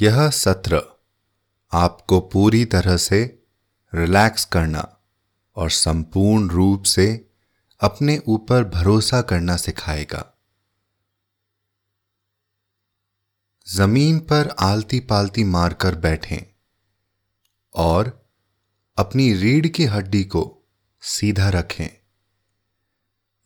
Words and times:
यह 0.00 0.30
सत्र 0.30 1.00
आपको 1.72 2.20
पूरी 2.20 2.64
तरह 2.64 2.96
से 2.96 3.42
रिलैक्स 3.94 4.44
करना 4.44 4.96
और 5.56 5.70
संपूर्ण 5.70 6.48
रूप 6.50 6.82
से 6.82 7.30
अपने 7.80 8.22
ऊपर 8.26 8.64
भरोसा 8.64 9.22
करना 9.22 9.56
सिखाएगा। 9.56 10.34
ज़मीन 13.74 14.18
पर 14.18 14.48
आलती 14.58 15.00
पालती 15.00 15.44
मारकर 15.44 15.94
बैठें 15.94 16.54
और 17.74 18.30
अपनी 18.96 19.34
रीढ़ 19.34 19.66
की 19.66 19.84
हड्डी 19.84 20.24
को 20.24 20.62
सीधा 21.00 21.48
रखें। 21.48 21.88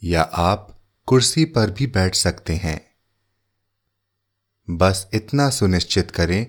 या 0.04 0.22
आप 0.22 0.80
कुर्सी 1.06 1.44
पर 1.44 1.70
भी 1.70 1.86
बैठ 1.86 2.14
सकते 2.14 2.54
हैं। 2.54 2.87
बस 4.70 5.10
इतना 5.14 5.50
सुनिश्चित 5.50 6.10
करें 6.10 6.46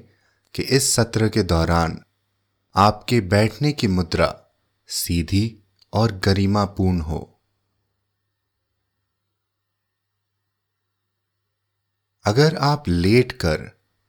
कि 0.55 0.63
इस 0.63 0.95
सत्र 0.95 1.29
के 1.29 1.43
दौरान 1.43 2.03
आपके 2.75 3.21
बैठने 3.21 3.71
की 3.71 3.87
मुद्रा 3.87 4.55
सीधी 4.87 5.63
और 5.93 6.11
गरिमापूर्ण 6.11 7.01
हो। 7.01 7.41
अगर 12.25 12.55
आप 12.55 12.87
लेट 12.87 13.31
कर 13.31 13.57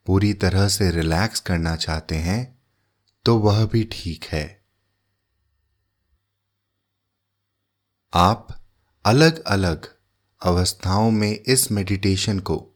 पूरी 0.07 0.35
तरह 0.35 0.69
से 0.69 0.91
रिलैक्स 0.91 1.41
करना 1.41 1.77
चाहते 1.77 2.15
हैं 2.15 2.63
तो 3.25 3.39
वह 3.39 3.67
भी 3.67 3.85
ठीक 3.85 4.25
है। 4.25 4.65
आप 8.15 8.65
अलग 9.05 9.43
अलग 9.45 9.97
अवस्थाओं 10.43 11.11
में 11.11 11.33
इस 11.33 11.73
मेडिटेशन 11.73 12.39
को 12.39 12.70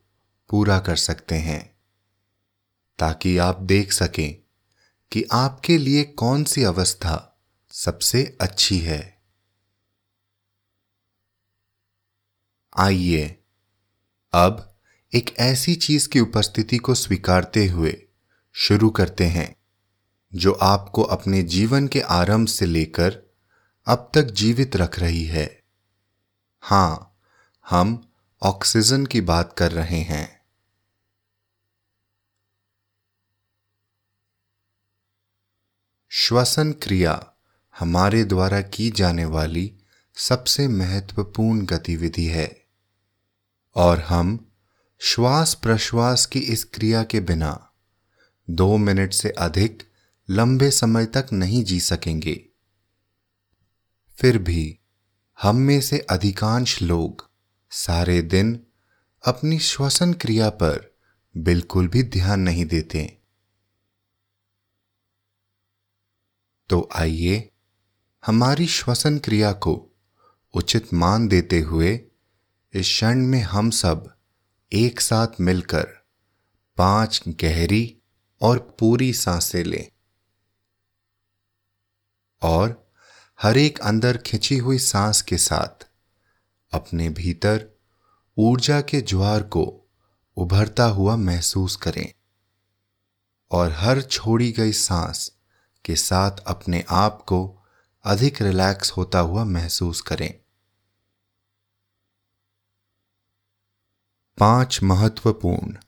पूरा 0.54 0.78
कर 0.78 0.96
सकते 0.96 1.34
हैं। 1.34 1.78
ताकि 2.98 3.38
आप 3.38 3.62
देख 3.62 3.92
सकें 3.92 4.42
कि 5.12 5.24
आपके 5.32 5.78
लिए 5.78 6.04
कौन 6.04 6.44
सी 6.44 6.62
अवस्था 6.62 7.42
सबसे 7.70 8.38
अच्छी 8.40 8.78
है। 8.78 9.22
आइए, 12.78 13.44
अब 14.32 14.78
एक 15.14 15.38
ऐसी 15.38 15.74
चीज़ 15.74 16.08
की 16.08 16.20
उपस्थिति 16.20 16.78
को 16.78 16.94
स्वीकारते 16.94 17.66
हुए 17.66 18.04
शुरू 18.52 18.90
करते 18.90 19.24
हैं, 19.24 19.56
जो 20.34 20.52
आपको 20.52 21.02
अपने 21.02 21.42
जीवन 21.42 21.88
के 21.88 22.00
आरंभ 22.00 22.48
से 22.48 22.66
लेकर 22.66 23.34
अब 23.86 24.10
तक 24.14 24.22
जीवित 24.22 24.76
रख 24.76 24.98
रही 24.98 25.24
है। 25.24 25.62
हाँ, 26.60 27.18
हम 27.68 28.10
ऑक्सीजन 28.42 29.06
की 29.06 29.20
बात 29.20 29.54
कर 29.58 29.72
रहे 29.72 30.00
हैं। 30.00 30.33
श्वसन 36.16 36.72
क्रिया 36.72 37.32
हमारे 37.78 38.24
द्वारा 38.24 38.60
की 38.60 38.90
जाने 38.90 39.24
वाली 39.24 39.74
सबसे 40.16 40.68
महत्वपूर्ण 40.68 41.66
गतिविधि 41.66 42.24
है। 42.24 42.66
और 43.74 44.00
हम 44.00 44.52
श्वास 44.98 45.54
प्रश्वास 45.54 46.26
की 46.26 46.38
इस 46.38 46.64
क्रिया 46.64 47.04
के 47.04 47.20
बिना 47.20 47.70
दो 48.50 48.76
मिनट 48.76 49.12
से 49.12 49.30
अधिक 49.30 49.82
लंबे 50.30 50.70
समय 50.70 51.06
तक 51.06 51.26
नहीं 51.32 51.64
जी 51.64 51.80
सकेंगे। 51.80 52.46
फिर 54.16 54.38
भी 54.38 54.78
हम 55.42 55.56
में 55.56 55.80
से 55.80 55.98
अधिकांश 55.98 56.82
लोग 56.82 57.30
सारे 57.70 58.22
दिन 58.22 58.66
अपनी 59.26 59.58
श्वसन 59.58 60.12
क्रिया 60.12 60.50
पर 60.50 60.96
बिल्कुल 61.36 61.88
भी 61.88 62.02
ध्यान 62.02 62.40
नहीं 62.40 62.66
देते। 62.66 63.23
तो 66.70 66.88
आइए 66.96 67.50
हमारी 68.24 68.66
श्वसन 68.66 69.18
क्रिया 69.18 69.52
को 69.52 69.74
उचित 70.54 70.92
मान 70.94 71.28
देते 71.28 71.60
हुए 71.60 71.92
इस 72.74 72.86
क्षण 72.86 73.26
में 73.26 73.40
हम 73.42 73.70
सब 73.70 74.14
एक 74.72 75.00
साथ 75.00 75.40
मिलकर 75.40 75.86
पाँच 76.78 77.22
गहरी 77.28 77.84
और 78.40 78.58
पूरी 78.80 79.12
साँसें 79.12 79.64
लें 79.64 79.88
और 82.42 82.90
हर 83.42 83.58
एक 83.58 83.78
अंदर 83.80 84.16
खिंची 84.16 84.58
हुई 84.58 84.78
सांस 84.78 85.22
के 85.22 85.38
साथ 85.38 85.86
अपने 86.72 87.08
भीतर 87.08 87.68
ऊर्जा 88.36 88.80
के 88.80 89.00
ज्वार 89.00 89.42
को 89.42 89.64
उभरता 90.36 90.84
हुआ 90.84 91.16
महसूस 91.16 91.76
करें 91.76 92.12
और 93.50 93.72
हर 93.72 94.02
छोड़ी 94.02 94.50
गई 94.52 94.72
सांस 94.72 95.30
के 95.84 95.96
साथ 95.96 96.38
अपने 96.46 96.84
आप 96.90 97.22
को 97.22 97.66
अधिक 98.04 98.42
रिलैक्स 98.42 98.90
होता 98.90 99.18
हुआ 99.18 99.44
महसूस 99.44 100.00
करें। 100.00 100.40
पाँच 104.38 104.82
महत्वपूर्ण 104.82 105.78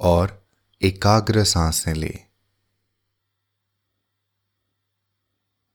और 0.00 0.48
एकाग्र 0.82 1.44
साँसें 1.44 1.94
ले। 1.94 2.20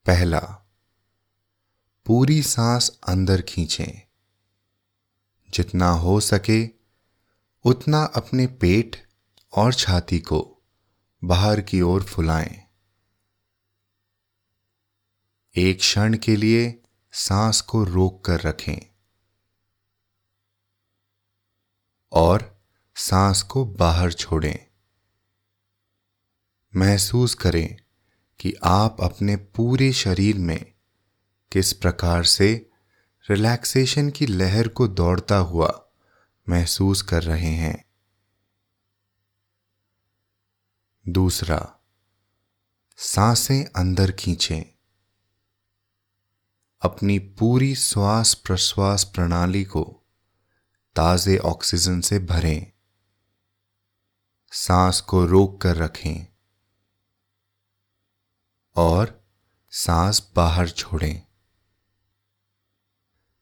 पहला, 0.06 0.72
पूरी 2.06 2.42
सांस 2.42 3.00
अंदर 3.08 3.42
खींचें। 3.42 4.08
जितना 5.50 5.90
हो 5.90 6.20
सके 6.20 6.68
उतना 7.64 8.04
अपने 8.04 8.46
पेट 8.46 9.08
और 9.52 9.74
छाती 9.74 10.18
को 10.18 10.62
बाहर 11.24 11.60
की 11.60 11.80
ओर 11.80 12.04
फुलाएँ। 12.04 12.69
एक 15.56 15.78
क्षण 15.78 16.16
के 16.16 16.36
लिए 16.36 16.82
सांस 17.12 17.60
को 17.60 17.84
रोक 17.84 18.24
कर 18.24 18.40
रखें 18.40 18.78
और 22.12 22.64
सांस 22.96 23.42
को 23.42 23.64
बाहर 23.64 24.12
छोड़ें। 24.12 24.66
महसूस 26.76 27.34
करें 27.34 27.76
कि 28.38 28.54
आप 28.64 28.96
अपने 29.00 29.36
पूरे 29.36 29.92
शरीर 29.92 30.38
में 30.38 30.74
किस 31.52 31.72
प्रकार 31.72 32.24
से 32.24 32.70
रिलैक्सेशन 33.30 34.10
की 34.10 34.26
लहर 34.26 34.68
को 34.68 34.88
दौड़ता 34.88 35.36
हुआ 35.36 35.90
महसूस 36.48 37.02
कर 37.02 37.22
रहे 37.22 37.54
हैं। 37.54 37.84
दूसरा, 41.08 41.78
साँसें 42.96 43.64
अंदर 43.64 44.12
खींचें। 44.12 44.79
अपनी 46.82 47.18
पूरी 47.18 47.74
श्वास 47.74 48.34
प्रश्वास 48.34 49.04
प्रणाली 49.04 49.64
को 49.64 50.02
ताजे 50.96 51.38
ऑक्सीजन 51.38 52.00
से 52.00 52.18
भरें। 52.18 52.72
सांस 54.52 55.00
को 55.00 55.26
रोक 55.26 55.60
कर 55.60 55.76
रखें 55.76 56.26
और 58.76 59.28
सांस 59.70 60.30
बाहर 60.36 60.68
छोड़ें। 60.68 61.22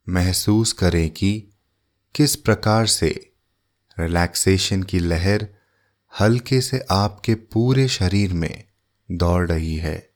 महसूस 0.09 0.73
करें 0.73 1.11
कि 1.11 1.53
किस 2.15 2.37
प्रकार 2.37 2.87
से 2.87 3.35
रिलैक्सेशन 3.99 4.83
की 4.83 4.99
लहर 4.99 5.49
हल्के 6.21 6.61
से 6.61 6.87
आपके 6.91 7.35
पूरे 7.35 7.89
शरीर 7.89 8.33
में 8.33 8.69
दौड़ 9.11 9.49
रही 9.49 9.77
है। 9.77 10.08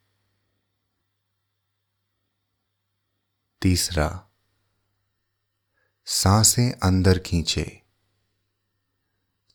तीसरा, 3.62 4.30
साँसें 6.04 6.72
अंदर 6.72 7.18
खींचे 7.18 7.82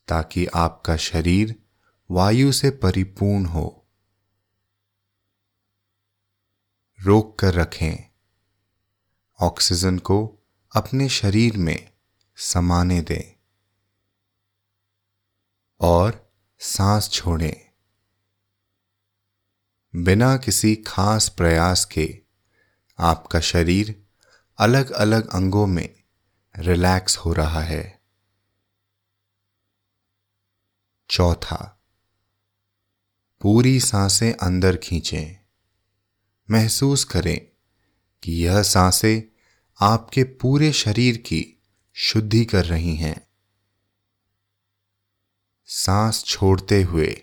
ताकि 0.08 0.46
आपका 0.46 0.96
शरीर 0.96 1.62
वायु 2.10 2.52
से 2.52 2.70
परिपूर्ण 2.70 3.46
हो। 3.46 3.88
रोक 7.00 7.38
कर 7.38 7.54
रखें। 7.54 8.10
ऑक्सीजन 9.40 9.98
को 9.98 10.38
अपने 10.76 11.08
शरीर 11.08 11.56
में 11.56 11.92
समाने 12.36 13.00
दें। 13.00 13.40
और 15.80 16.32
सांस 16.58 17.10
छोड़ें। 17.10 17.70
बिना 19.96 20.36
किसी 20.36 20.76
खास 20.76 21.28
प्रयास 21.28 21.84
के 21.84 22.27
आपका 23.00 23.40
शरीर 23.40 24.06
अलग 24.58 24.90
अलग 24.90 25.28
अंगों 25.28 25.66
में 25.66 26.02
रिलैक्स 26.56 27.16
हो 27.16 27.32
रहा 27.32 27.60
है। 27.60 28.02
चौथा, 31.10 31.82
पूरी 33.40 33.80
साँसें 33.80 34.32
अंदर 34.32 34.76
खींचें। 34.76 35.44
महसूस 36.50 37.04
करें 37.04 37.48
कि 38.22 38.32
यह 38.32 38.62
साँसें 38.62 39.36
आपके 39.80 40.24
पूरे 40.24 40.72
शरीर 40.72 41.16
की 41.16 41.62
शुद्धि 41.94 42.44
कर 42.44 42.64
रही 42.64 42.96
हैं। 42.96 43.28
सांस 45.66 46.24
छोड़ते 46.24 46.82
हुए 46.82 47.22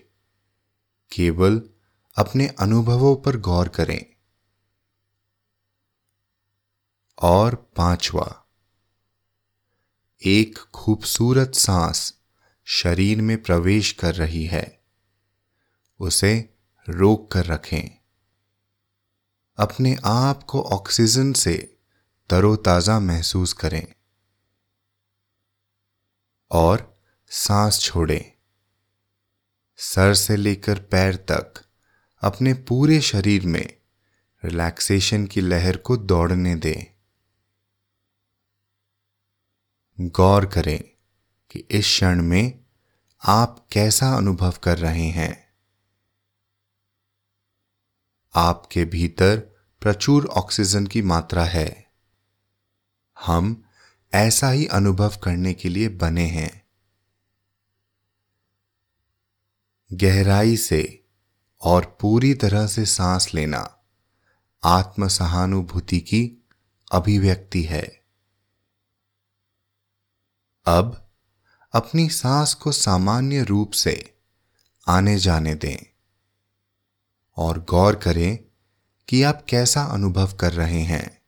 केवल 1.12 1.70
अपने 2.16 2.48
अनुभवों 2.48 3.16
पर 3.16 3.36
गौर 3.36 3.68
करें। 3.68 4.15
और 7.22 7.54
पांचवा। 7.76 8.46
एक 10.24 10.58
खूबसूरत 10.58 11.54
सांस 11.54 12.14
शरीर 12.64 13.22
में 13.22 13.42
प्रवेश 13.42 13.92
कर 13.92 14.14
रही 14.14 14.44
है। 14.44 14.84
उसे 16.00 16.54
रोक 16.88 17.32
कर 17.32 17.46
रखें। 17.46 17.98
अपने 19.58 19.96
आप 20.04 20.42
को 20.42 20.62
ऑक्सीजन 20.62 21.32
से 21.32 21.78
तरोताजा 22.30 23.00
महसूस 23.00 23.52
करें। 23.52 23.94
और 26.50 26.94
सांस 27.28 27.80
छोड़ें। 27.80 28.32
सर 29.76 30.14
से 30.14 30.36
लेकर 30.36 30.78
पैर 30.78 31.16
तक 31.16 31.64
अपने 32.20 32.54
पूरे 32.54 33.00
शरीर 33.00 33.46
में 33.46 33.78
रिलैक्सेशन 34.44 35.26
की 35.26 35.40
लहर 35.40 35.76
को 35.76 35.96
दौड़ने 35.96 36.54
दें। 36.54 36.95
गौर 40.00 40.46
करें 40.46 40.82
कि 41.50 41.58
इस 41.58 41.84
क्षण 41.84 42.22
में 42.22 42.64
आप 43.24 43.66
कैसा 43.72 44.16
अनुभव 44.16 44.54
कर 44.62 44.78
रहे 44.78 45.06
हैं। 45.06 45.54
आपके 48.34 48.84
भीतर 48.84 49.38
प्रचुर 49.80 50.26
ऑक्सीजन 50.26 50.86
की 50.86 51.02
मात्रा 51.02 51.44
है। 51.44 51.92
हम 53.24 53.64
ऐसा 54.14 54.50
ही 54.50 54.66
अनुभव 54.66 55.16
करने 55.24 55.54
के 55.54 55.68
लिए 55.68 55.88
बने 55.88 56.26
हैं। 56.26 56.66
गहराई 59.92 60.56
से 60.56 61.04
और 61.60 61.98
पूरी 62.00 62.34
तरह 62.34 62.66
से 62.66 62.86
सांस 62.86 63.34
लेना 63.34 63.78
आत्म 64.64 65.08
सहानुभूति 65.08 66.00
की 66.00 66.44
अभिव्यक्ति 66.92 67.62
है। 67.62 68.05
अब 70.66 71.14
अपनी 71.72 72.08
सांस 72.08 72.54
को 72.54 72.72
सामान्य 72.72 73.42
रूप 73.42 73.70
से 73.72 74.18
आने 74.88 75.18
जाने 75.18 75.54
दें 75.54 75.94
और 77.36 77.64
गौर 77.64 77.96
करें 77.96 78.38
कि 79.08 79.22
आप 79.22 79.46
कैसा 79.48 79.82
अनुभव 79.82 80.32
कर 80.32 80.52
रहे 80.52 80.80
हैं। 80.80 81.22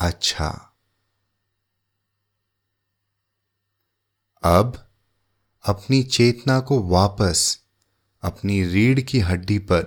अच्छा। 0.00 0.76
अब 4.42 4.92
अपनी 5.64 6.02
चेतना 6.02 6.60
को 6.60 6.82
वापस 6.82 7.60
अपनी 8.22 8.64
रीढ़ 8.64 9.00
की 9.00 9.20
हड्डी 9.20 9.58
पर 9.58 9.82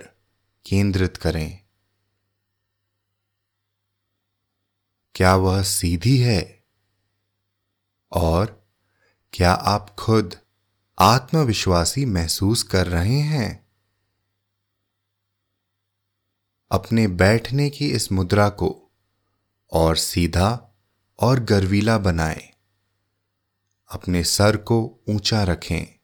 केंद्रित 0.65 1.17
करें। 1.17 1.59
क्या 5.15 5.35
वह 5.35 5.63
सीधी 5.63 6.17
है? 6.17 6.56
और 8.11 8.67
क्या 9.33 9.51
आप 9.51 9.95
खुद 9.99 10.35
आत्मविश्वासी 10.99 12.05
महसूस 12.05 12.63
कर 12.63 12.87
रहे 12.87 13.19
हैं? 13.19 13.67
अपने 16.71 17.07
बैठने 17.07 17.69
की 17.69 17.91
इस 17.91 18.11
मुद्रा 18.11 18.49
को 18.49 18.91
और 19.71 19.95
सीधा 19.95 20.75
और 21.19 21.39
गर्वीला 21.39 21.97
बनाएँ। 21.97 22.51
अपने 23.91 24.23
सर 24.23 24.57
को 24.57 25.03
ऊँचा 25.09 25.43
रखें। 25.43 25.99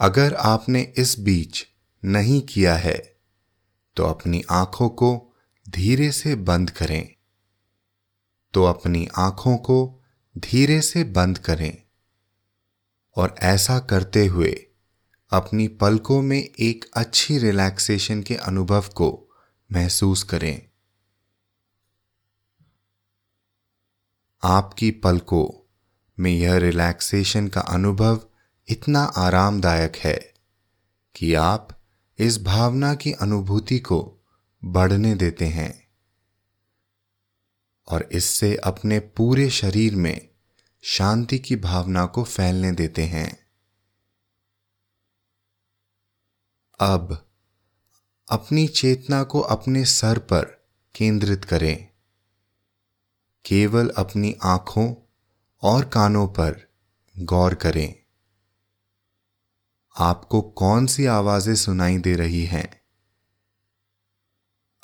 अगर 0.00 0.34
आपने 0.34 0.94
इस 0.98 1.18
बीच 1.18 1.66
नहीं 2.04 2.42
किया 2.42 2.76
है 2.76 3.20
तो 3.96 4.04
अपनी 4.04 4.42
आँखों 4.50 4.88
को 4.88 5.36
धीरे 5.68 6.12
से 6.12 6.34
बंद 6.34 6.70
करें। 6.70 7.19
तो 8.52 8.64
अपनी 8.64 9.08
आँखों 9.18 9.56
को 9.56 10.00
धीरे 10.38 10.80
से 10.80 11.04
बंद 11.04 11.38
करें 11.38 11.82
और 13.16 13.34
ऐसा 13.38 13.78
करते 13.78 14.26
हुए 14.26 14.66
अपनी 15.30 15.68
पलकों 15.68 16.22
में 16.22 16.48
एक 16.58 16.90
अच्छी 16.94 17.38
रिलैक्सेशन 17.38 18.22
के 18.22 18.34
अनुभव 18.34 18.80
को 18.80 19.28
महसूस 19.72 20.22
करें। 20.22 20.68
आपकी 24.42 24.90
पलकों 24.90 25.66
में 26.18 26.30
यह 26.30 26.56
रिलैक्सेशन 26.56 27.48
का 27.48 27.60
अनुभव 27.60 28.20
इतना 28.68 29.00
आरामदायक 29.00 29.96
है 29.96 30.34
कि 31.16 31.34
आप 31.34 31.82
इस 32.18 32.42
भावना 32.42 32.94
की 32.94 33.12
अनुभूति 33.12 33.78
को 33.78 34.20
बढ़ने 34.64 35.14
देते 35.14 35.46
हैं। 35.46 35.79
और 37.90 38.08
इससे 38.12 38.56
अपने 38.56 39.00
पूरे 39.00 39.50
शरीर 39.50 39.96
में 39.96 40.28
शांति 40.82 41.38
की 41.38 41.56
भावना 41.56 42.06
को 42.06 42.24
फैलने 42.24 42.72
देते 42.72 43.04
हैं। 43.04 43.46
अब 46.80 47.30
अपनी 48.30 48.68
चेतना 48.68 49.22
को 49.22 49.40
अपने 49.40 49.84
सर 49.84 50.18
पर 50.18 50.44
केंद्रित 50.94 51.44
करें। 51.44 51.88
केवल 53.44 53.88
अपनी 53.88 54.36
आँखों 54.42 54.94
और 55.62 55.84
कानों 55.84 56.28
पर 56.28 56.72
गौर 57.18 57.54
करें। 57.54 57.94
आपको 59.98 60.42
कौन 60.42 60.86
सी 60.86 61.06
आवाज़ें 61.06 61.54
सुनाई 61.54 61.98
दे 61.98 62.16
रही 62.16 62.44
हैं? 62.44 62.82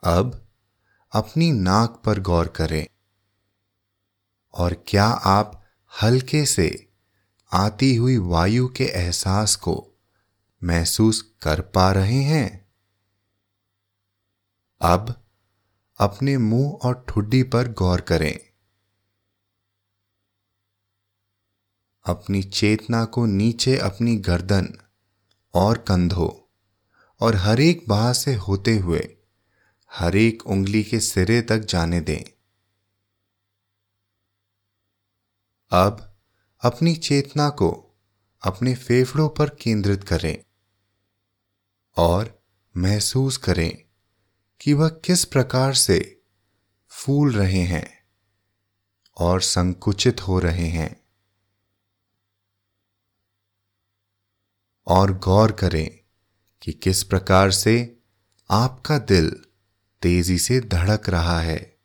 अब 0.05 0.49
अपनी 1.13 1.53
नाक 1.53 2.03
पर 2.07 2.21
गौर 2.21 2.49
करें। 2.49 2.87
और 4.57 4.85
क्या 4.89 5.05
आप 5.05 5.65
हल्के 6.03 6.47
से 6.47 6.93
आती 7.53 7.97
हुई 7.97 8.17
वायु 8.17 8.69
के 8.69 8.85
एहसास 8.85 9.57
को 9.57 9.93
महसूस 10.65 11.35
कर 11.43 11.61
पा 11.61 11.93
रहे 11.93 12.23
हैं? 12.23 12.69
अब 14.81 15.25
अपने 15.99 16.39
मुँह 16.39 16.79
और 16.83 17.07
ठुड्डी 17.09 17.43
पर 17.43 17.73
गौर 17.73 18.01
करें। 18.01 18.39
अपनी 22.05 22.43
चेतना 22.43 23.05
को 23.05 23.27
नीचे 23.27 23.79
अपनी 23.79 24.17
गर्दन 24.17 24.79
और 25.55 25.79
कंधों 25.79 26.51
और 27.21 27.37
हरेक 27.37 27.85
बाह 27.89 28.13
से 28.13 28.35
होते 28.35 28.79
हुए 28.79 29.17
हरेक 29.93 30.47
उंगली 30.47 30.83
के 30.83 31.01
सिरे 31.01 31.43
तक 31.43 31.59
जाने 31.59 32.01
दें। 32.01 32.36
अब 35.77 36.17
अपनी 36.61 36.95
चेतना 36.95 37.49
को 37.49 37.97
अपने 38.43 38.75
फेफड़ों 38.75 39.29
पर 39.29 39.49
केंद्रित 39.49 40.05
करें 40.05 40.45
और 41.97 42.43
महसूस 42.77 43.37
करें 43.37 43.85
कि 44.61 44.73
वह 44.73 44.89
किस 44.89 45.25
प्रकार 45.25 45.75
से 45.75 46.23
फूल 46.89 47.33
रहे 47.33 47.61
हैं 47.61 48.05
और 49.19 49.41
संकुचित 49.41 50.21
हो 50.21 50.39
रहे 50.39 50.67
हैं। 50.67 51.01
और 54.87 55.19
गौर 55.19 55.53
करें 55.53 56.01
कि 56.63 56.73
किस 56.73 57.05
प्रकार 57.05 57.51
से 57.51 58.01
आपका 58.51 58.99
दिल 58.99 59.45
तेज़ी 60.03 60.39
से 60.39 60.61
धड़क 60.61 61.09
रहा 61.09 61.41
है। 61.41 61.76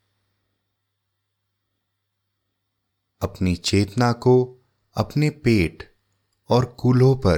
अपनी 3.21 3.55
चेतना 3.55 4.11
को 4.11 4.61
अपने 4.95 5.29
पेट 5.29 5.95
और 6.49 6.65
कूल्हों 6.65 7.15
पर 7.15 7.37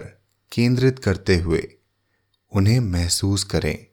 केंद्रित 0.51 0.99
करते 0.99 1.37
हुए 1.37 1.77
उन्हें 2.51 2.79
महसूस 2.79 3.43
करें। 3.43 3.87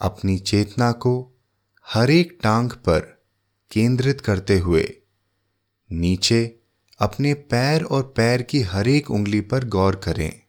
अपनी 0.00 0.38
चेतना 0.38 0.92
को 0.92 1.34
हर 1.86 2.10
एक 2.10 2.38
टांग 2.42 2.70
पर 2.70 3.00
केंद्रित 3.70 4.20
करते 4.20 4.58
हुए 4.58 5.02
नीचे 5.92 6.60
अपने 6.98 7.34
पैर 7.34 7.84
और 7.84 8.14
पैर 8.16 8.42
की 8.42 8.60
हर 8.62 8.88
एक 8.88 9.10
उंगली 9.10 9.40
पर 9.40 9.64
गौर 9.64 9.96
करें। 9.96 10.42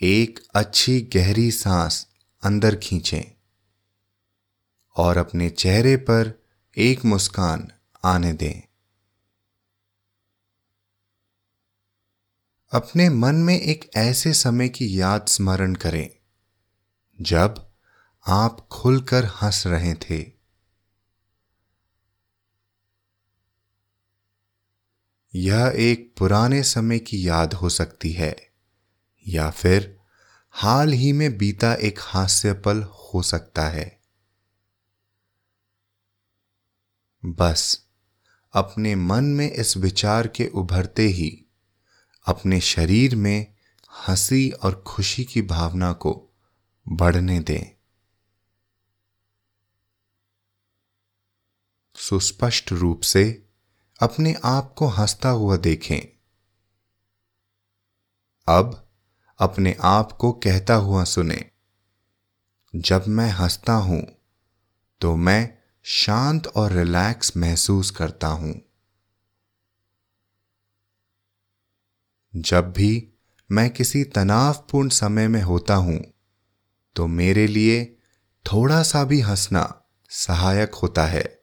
एक 0.00 0.40
अच्छी 0.54 1.00
गहरी 1.00 1.50
सांस 1.50 2.06
अंदर 2.42 2.76
खींचें। 2.76 3.37
और 4.98 5.16
अपने 5.16 5.50
चेहरे 5.50 5.96
पर 5.96 6.42
एक 6.76 7.04
मुस्कान 7.04 7.68
आने 8.04 8.32
दें। 8.32 8.62
अपने 12.72 13.08
मन 13.08 13.34
में 13.34 13.60
एक 13.60 13.90
ऐसे 13.96 14.32
समय 14.34 14.68
की 14.68 15.00
याद 15.00 15.26
स्मरण 15.26 15.74
करें, 15.74 16.10
जब 17.20 17.72
आप 18.26 18.68
खुलकर 18.72 19.24
हंस 19.24 19.66
रहे 19.66 19.94
थे। 19.94 20.32
यह 25.34 25.72
एक 25.76 26.14
पुराने 26.18 26.62
समय 26.62 26.98
की 26.98 27.28
याद 27.28 27.54
हो 27.54 27.68
सकती 27.68 28.12
है, 28.12 28.36
या 29.28 29.50
फिर 29.50 29.98
हाल 30.50 30.92
ही 30.92 31.12
में 31.12 31.38
बीता 31.38 31.74
एक 31.74 31.98
हास्य 32.02 32.52
पल 32.52 32.82
हो 32.82 33.22
सकता 33.22 33.68
है। 33.68 33.97
बस, 37.28 37.86
अपने 38.52 38.94
मन 38.94 39.24
में 39.24 39.50
इस 39.50 39.76
विचार 39.76 40.28
के 40.28 40.46
उभरते 40.46 41.02
ही, 41.02 41.46
अपने 42.26 42.60
शरीर 42.60 43.16
में 43.16 43.54
हँसी 44.08 44.50
और 44.50 44.84
खुशी 44.86 45.24
की 45.24 45.42
भावना 45.42 45.92
को 45.92 46.30
बढ़ने 46.88 47.40
दें। 47.40 47.78
सुस्पष्ट 51.94 52.72
रूप 52.72 53.00
से 53.00 53.48
अपने 54.02 54.36
आप 54.44 54.74
को 54.78 54.86
हंसता 54.86 55.28
हुआ 55.28 55.56
देखें। 55.56 56.00
अब 58.48 58.90
अपने 59.38 59.76
आप 59.80 60.12
को 60.12 60.32
कहता 60.32 60.74
हुआ 60.74 61.04
सुने, 61.04 61.50
जब 62.76 63.04
मैं 63.08 63.30
हंसता 63.30 63.72
हूँ 63.72 64.18
तो 65.00 65.16
मैं 65.16 65.57
शांत 65.90 66.46
और 66.46 66.72
रिलैक्स 66.72 67.36
महसूस 67.36 67.90
करता 67.90 68.28
हूँ। 68.28 68.52
जब 72.34 72.72
भी 72.72 73.12
मैं 73.50 73.70
किसी 73.70 74.04
तनावपूर्ण 74.04 74.88
समय 74.88 75.28
में 75.28 75.42
होता 75.42 75.74
हूँ 75.74 75.98
तो 76.96 77.06
मेरे 77.06 77.46
लिए 77.46 77.96
थोड़ा 78.44 78.82
सा 78.82 79.04
भी 79.04 79.20
हंसना 79.20 79.82
सहायक 80.10 80.74
होता 80.74 81.06
है। 81.06 81.42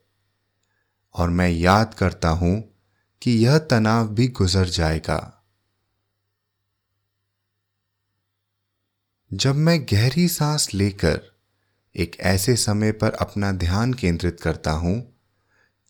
और 1.14 1.30
मैं 1.30 1.50
याद 1.50 1.94
करता 1.94 2.28
हूँ 2.28 2.56
कि 3.22 3.30
यह 3.30 3.58
तनाव 3.58 4.08
भी 4.08 4.28
गुजर 4.28 4.68
जाएगा। 4.68 5.44
जब 9.30 9.54
मैं 9.54 9.80
गहरी 9.82 10.28
सांस 10.28 10.74
लेकर 10.74 11.35
एक 11.96 12.16
ऐसे 12.20 12.56
समय 12.56 12.92
पर 12.92 13.12
अपना 13.12 13.52
ध्यान 13.52 13.92
केंद्रित 13.94 14.40
करता 14.40 14.70
हूँ, 14.70 15.20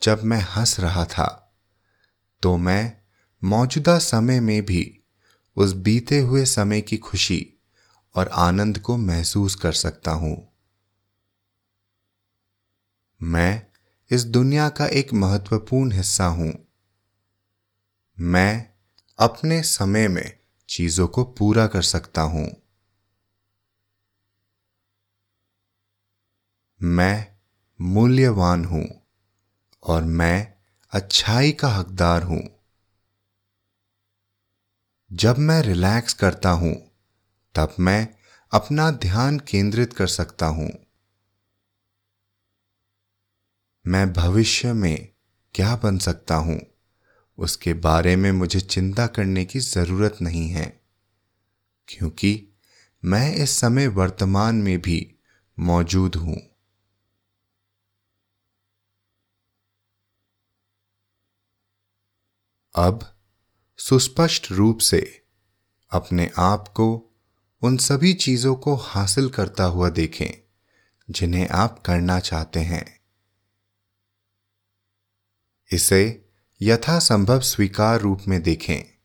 जब 0.03 0.23
मैं 0.23 0.41
हंस 0.41 0.81
रहा 0.81 1.05
था 1.05 1.27
तो 2.43 2.57
मैं 2.57 2.93
मौजूदा 3.43 3.99
समय 3.99 4.41
में 4.41 4.65
भी 4.67 5.01
उस 5.57 5.73
बीते 5.73 6.19
हुए 6.21 6.45
समय 6.45 6.81
की 6.81 6.97
खुशी 6.97 7.47
और 8.15 8.29
आनंद 8.29 8.79
को 8.79 8.97
महसूस 8.97 9.55
कर 9.55 9.73
सकता 9.73 10.11
हूँ। 10.11 10.37
मैं 13.23 13.63
इस 14.11 14.25
दुनिया 14.25 14.69
का 14.69 14.87
एक 14.87 15.13
महत्वपूर्ण 15.13 15.93
हिस्सा 15.93 16.27
हूँ। 16.27 16.53
मैं 18.19 18.67
अपने 19.19 19.63
समय 19.63 20.09
में 20.09 20.39
चीज़ों 20.69 21.09
को 21.09 21.25
पूरा 21.25 21.67
कर 21.67 21.83
सकता 21.83 22.23
हूँ। 22.23 22.66
मैं 26.81 27.27
मूल्यवान 27.81 28.65
हूँ 28.65 28.87
और 29.83 30.03
मैं 30.03 30.53
अच्छाई 30.93 31.53
का 31.53 31.69
हकदार 31.69 32.23
हूँ। 32.23 32.43
जब 35.11 35.39
मैं 35.39 35.61
रिलैक्स 35.63 36.13
करता 36.13 36.51
हूँ, 36.51 36.75
तब 37.55 37.75
मैं 37.79 38.09
अपना 38.53 38.91
ध्यान 38.91 39.39
केंद्रित 39.39 39.93
कर 39.93 40.07
सकता 40.07 40.47
हूँ। 40.47 40.71
मैं 43.85 44.13
भविष्य 44.13 44.73
में 44.73 45.09
क्या 45.55 45.75
बन 45.77 45.99
सकता 45.99 46.35
हूँ, 46.35 46.61
उसके 47.39 47.75
बारे 47.75 48.17
में 48.17 48.31
मुझे 48.33 48.61
चिंता 48.61 49.07
करने 49.07 49.45
की 49.45 49.61
ज़रूरत 49.61 50.19
नहीं 50.23 50.49
है, 50.49 50.67
क्योंकि 51.89 52.49
मैं 53.03 53.35
इस 53.35 53.51
समय 53.51 53.87
वर्तमान 53.87 54.55
में 54.55 54.79
भी 54.79 54.99
मौजूद 55.59 56.15
हूँ। 56.15 56.37
अब 62.77 63.17
सुस्पष्ट 63.79 64.53
रूप 64.53 64.79
से 64.79 65.25
अपने 65.91 66.31
आप 66.39 66.69
को 66.69 67.17
उन 67.63 67.77
सभी 67.77 68.15
चीज़ों 68.15 68.57
को 68.57 68.75
हासिल 68.75 69.31
करता 69.31 69.65
हुआ 69.65 69.89
देखें, 69.89 70.51
जिन्हें 71.11 71.49
आप 71.49 71.83
करना 71.83 72.21
चाहते 72.21 72.61
हैं। 72.61 73.01
इसे 75.73 76.29
यथासंभव 76.63 77.41
स्वीकार 77.41 78.01
रूप 78.01 78.21
में 78.29 78.43
देखें। 78.43 78.99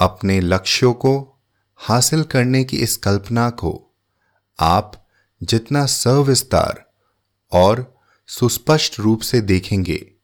अपने 0.00 0.40
लक्ष्यों 0.40 0.94
को 0.94 1.40
हासिल 1.76 2.22
करने 2.22 2.64
की 2.64 2.76
इस 2.76 2.96
कल्पना 2.96 3.50
को 3.50 3.96
आप 4.60 5.08
जितना 5.42 5.86
सविस्तार 5.86 6.92
और 7.52 7.99
सुस्पष्ट 8.30 9.00
रूप 9.00 9.20
से 9.20 9.40
देखेंगे, 9.40 10.14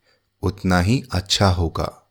उतना 0.42 0.80
ही 0.80 1.04
अच्छा 1.12 1.48
होगा। 1.48 2.02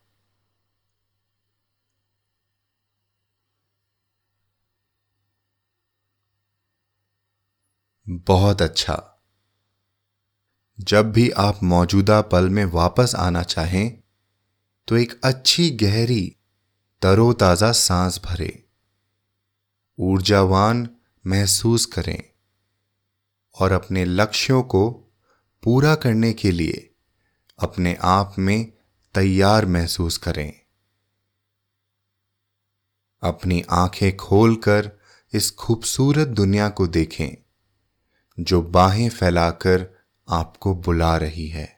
बहुत 8.08 8.62
अच्छा। 8.62 9.22
जब 10.80 11.12
भी 11.12 11.30
आप 11.30 11.62
मौजूदा 11.62 12.20
पल 12.22 12.48
में 12.48 12.64
वापस 12.64 13.14
आना 13.14 13.42
चाहें 13.42 14.02
तो 14.88 14.96
एक 14.96 15.20
अच्छी 15.24 15.70
गहरी, 15.70 16.36
तरोताजा 17.02 17.72
सांस 17.72 18.20
भरें। 18.24 18.62
ऊर्जावान 19.98 20.90
महसूस 21.26 21.86
करें 21.86 22.22
और 23.60 23.72
अपने 23.72 24.04
लक्ष्यों 24.04 24.62
को 24.62 25.05
पूरा 25.66 25.94
करने 25.94 26.32
के 26.32 26.50
लिए 26.50 26.94
अपने 27.58 27.98
आप 28.00 28.34
में 28.38 28.72
तैयार 29.14 29.66
महसूस 29.66 30.16
करें। 30.16 30.60
अपनी 33.22 33.64
आँखें 33.70 34.16
खोलकर 34.16 34.92
इस 35.32 35.50
खूबसूरत 35.50 36.28
दुनिया 36.28 36.68
को 36.68 36.86
देखें, 36.86 37.28
जो 38.40 38.62
बाहें 38.62 39.08
फैलाकर 39.08 40.04
आपको 40.28 40.74
बुला 40.74 41.16
रही 41.16 41.48
है। 41.48 41.75